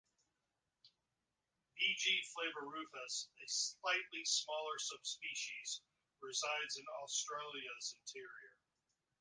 [1.77, 1.95] "V.
[1.99, 2.23] g.
[2.35, 5.83] flavirufus", a slightly smaller subspecies,
[6.23, 8.57] resides in Australia's interior.